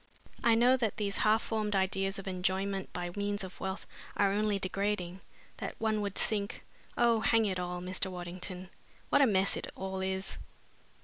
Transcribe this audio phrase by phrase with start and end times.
[0.43, 3.85] I know that these half formed ideas of enjoyment by means of wealth
[4.17, 5.21] are only degrading,
[5.57, 6.63] that one would sink
[6.97, 8.09] oh, hang it all, Mr.
[8.09, 8.71] Waddington,
[9.09, 10.39] what a mess it all is!"